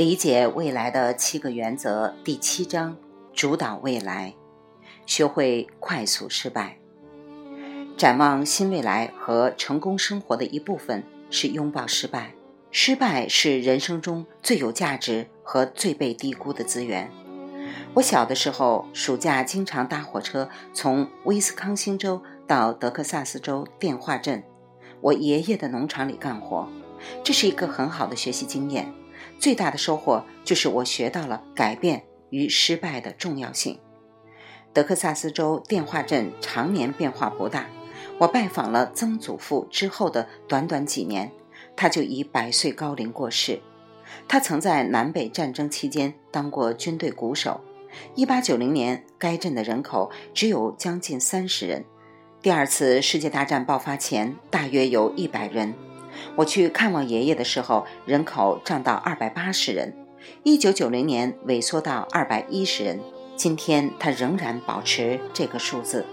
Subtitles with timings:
[0.00, 2.96] 理解未来的七个原则第七章：
[3.34, 4.32] 主导未来，
[5.04, 6.78] 学会快速失败。
[7.98, 12.32] 展望新未来和成功生活的一部分是拥抱失败。
[12.70, 17.10] 失败是人生中最有价值和最被低估的资源。
[17.92, 24.42] 我小的时候，暑假经常搭火车从威斯康星州到德克萨斯州电话镇，
[25.02, 26.66] 我爷爷的农场里干活。
[27.22, 28.90] 这是一个很好的学习经验。
[29.40, 33.80] 最大的收获就是我学到了改变与失败的重要性。
[34.72, 37.66] 德克萨斯州电话镇常年变化不大。
[38.18, 41.32] 我拜访了曾祖父之后的短短几年，
[41.74, 43.60] 他就以百岁高龄过世。
[44.28, 47.62] 他曾在南北战争期间当过军队鼓手。
[48.16, 51.84] 1890年，该镇的人口只有将近三十人。
[52.42, 55.74] 第二次世界大战爆发前，大约有一百人。
[56.36, 59.94] 我去看望爷爷的时候，人口涨到二百八十人。
[60.42, 63.00] 一九九零年萎缩到二百一十人，
[63.36, 66.04] 今天他仍然保持这个数字。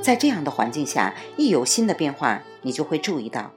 [0.00, 3.52] 在这样的环境下，一有新的变化，你就会注意到。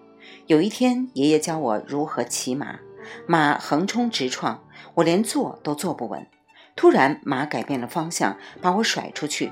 [0.47, 2.79] 有一天，爷爷教我如何骑马，
[3.27, 4.63] 马横冲直撞，
[4.95, 6.27] 我连坐都坐不稳。
[6.75, 9.51] 突然，马改变了方向，把我甩出去。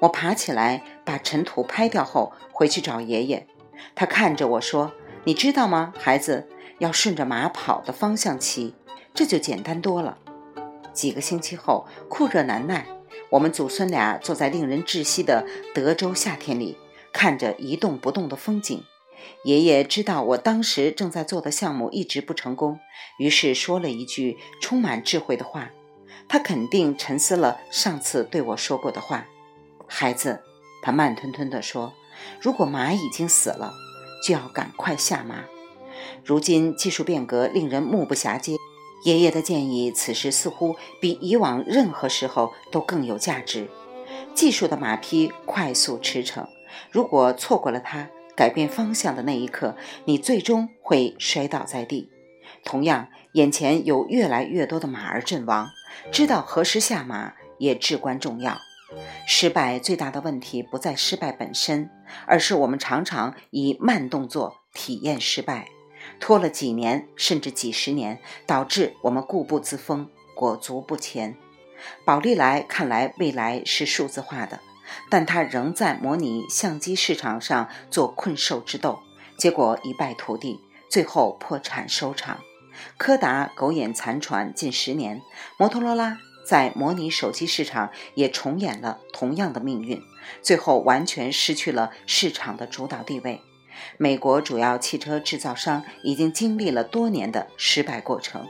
[0.00, 3.46] 我爬起来，把尘土拍掉后，回去找爷爷。
[3.96, 4.92] 他看着我说。
[5.24, 6.48] 你知道吗，孩子？
[6.78, 8.72] 要顺着马跑的方向骑，
[9.12, 10.16] 这就简单多了。
[10.92, 12.86] 几个星期后，酷热难耐，
[13.30, 16.78] 我们祖孙俩坐在令人窒息的德州夏天里，
[17.12, 18.84] 看着一动不动的风景。
[19.42, 22.78] 爷爷知道我当时正在做的项目一直不成功，
[23.18, 25.70] 于是说了一句充满智慧的话。
[26.28, 29.26] 他肯定沉思了上次对我说过的话。
[29.88, 30.42] 孩子，
[30.80, 31.92] 他慢吞吞地说
[32.40, 33.74] ：“如果马已经死了。”
[34.22, 35.44] 就要赶快下马。
[36.24, 38.56] 如今技术变革令人目不暇接，
[39.04, 43.68] 爷爷的建议此时似乎比以往任何时候都更有价值。
[44.34, 46.46] 技术的马匹快速驰骋，
[46.90, 52.10] 如果错过了它改变方向的那一刻，你最终会摔倒在地。
[52.64, 55.68] 同样，眼前有越来越多的马儿阵亡，
[56.12, 58.58] 知道何时下马也至关重要。
[59.26, 61.90] 失败最大的问题不在失败本身，
[62.26, 65.68] 而是我们常常以慢动作体验失败，
[66.20, 71.36] 拖了几年甚至几十年，导致我们固步自封、裹足不前。
[72.04, 74.60] 宝利来看来未来是数字化的，
[75.08, 78.98] 但他仍在模拟相机市场上做困兽之斗，
[79.36, 82.40] 结果一败涂地，最后破产收场。
[82.96, 85.20] 柯达苟延残喘近十年，
[85.56, 86.18] 摩托罗拉。
[86.48, 90.02] 在模拟手机市场也重演了同样的命运，
[90.40, 93.42] 最后完全失去了市场的主导地位。
[93.98, 98.48] 美国主要汽车制造商已经经历了多年的失败过程。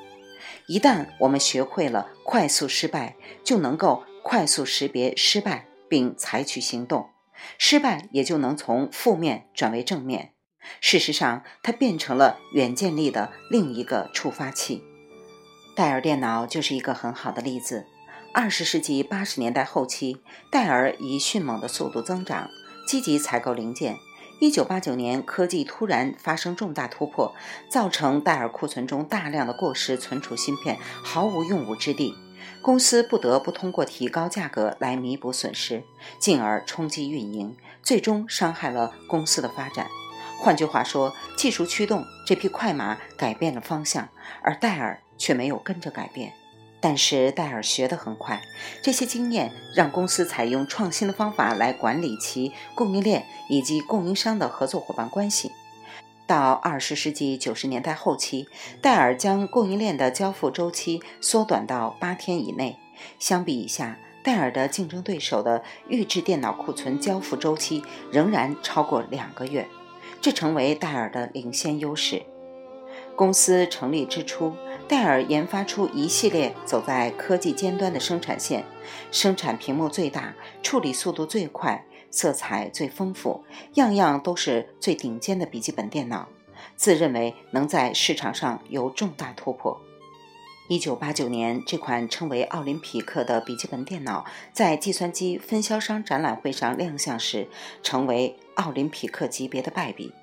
[0.69, 7.11] 一旦我们学会了快速失败，就能够快速识别失败并采取行动，
[7.59, 10.35] 失败也就能从负面转为正面。
[10.81, 14.85] 事实上，它变成了远见力的另一个触发器。
[15.79, 17.87] 戴尔电脑就是一个很好的例子。
[18.35, 22.51] 二十世纪八十年代后期，戴尔以迅猛的速度增长，
[22.89, 23.97] 积极采购零件。
[24.41, 27.33] 一九八九年，科技突然发生重大突破，
[27.71, 32.13] 造成戴尔库存中大量的过时存储芯片毫无用武之地。
[32.61, 35.85] 公司不得不通过提高价格来弥补损失，
[36.19, 39.87] 进而冲击运营，最终伤害了公司的发展。
[40.41, 44.09] 换句话说，技术驱动这匹快马改变了方向，
[44.43, 45.01] 而戴尔。
[45.19, 46.33] 却没有跟着改变，
[46.81, 48.41] 但是戴尔学得很快，
[48.81, 55.51] 这些经验让公司采用创新的方法来管理其供应链以及供应商的合作伙伴关系。
[56.27, 58.47] 到二十世纪九十年代后期，
[58.81, 62.79] 戴尔将供应链的交付周期缩短到八天以内。
[63.19, 69.67] 相比以下，戴尔的竞争对手的预制电脑库存交付周期仍然超过两个月，
[70.21, 72.23] 这成为戴尔的领先优势。
[73.17, 74.53] 公司成立之初。
[74.89, 78.65] 戴尔研发出一系列走在科技尖端的生产线，
[79.13, 83.45] 生产屏幕最大、处理速度最快、色彩最丰富，
[83.75, 86.27] 样样都是最顶尖的笔记本电脑，
[86.75, 89.79] 自认为能在市场上有重大突破。
[90.69, 94.25] 一九八九年，这款称为奥林匹克的笔记本电脑
[94.55, 97.49] 在计算机分销商展览会上亮相时，
[97.83, 100.15] 成为奥林匹克级别的败笔。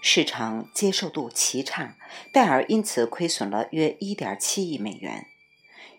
[0.00, 1.96] 市场接受度奇差，
[2.32, 5.26] 戴尔因此亏损了约1.7亿美元。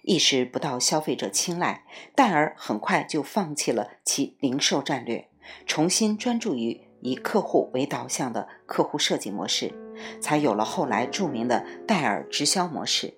[0.04, 1.84] 意识不到消费者青睐，
[2.16, 5.30] 戴尔很快就放弃了其零售战略，
[5.68, 9.72] 重新专注于以客户为导向的客户设计模式，
[10.20, 13.14] 才有了后来著名的戴尔直销模式。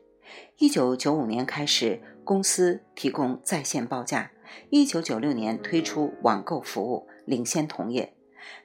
[0.58, 4.32] 一九九五年开始，公司提供在线报价。
[4.70, 8.14] 一九九六年推出网购服务，领先同业。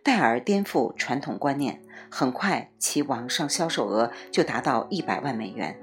[0.03, 1.81] 戴尔颠覆传统观念，
[2.11, 5.79] 很快其网上销售额就达到一百万美元。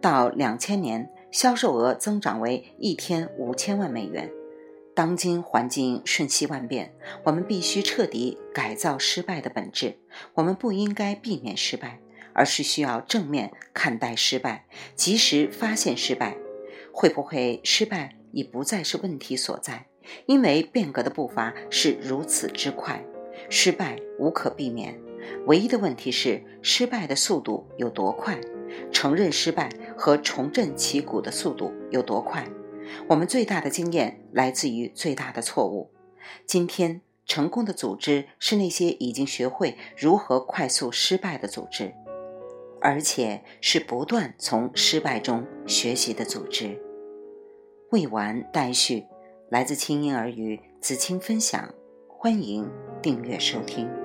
[0.00, 4.30] 到两千年，销售额增长为一天五千万美元。
[4.94, 6.94] 当今环境瞬息万变，
[7.24, 9.98] 我们必须彻底改造失败的本质。
[10.34, 11.98] 我们不应该避免失败，
[12.32, 16.36] 而是需要正面看待失败，及时发现失败。
[16.92, 19.86] 会不会失败已不再是问题所在，
[20.26, 23.04] 因为变革的步伐是如此之快，
[23.48, 24.98] 失败无可避免。
[25.46, 28.38] 唯一的问题是失败的速度有多快，
[28.92, 32.46] 承认失败和重振旗鼓的速度有多快。
[33.08, 35.90] 我们最大的经验来自于最大的错误。
[36.46, 41.94] 今天成功的组织是那些已经学会如何快速失败的组织，
[42.82, 46.78] 而且是不断从失败中学习的组织。
[47.90, 49.06] 未完待续，
[49.48, 51.72] 来自清音儿语子清分享，
[52.08, 52.70] 欢迎
[53.04, 54.03] 订阅收听。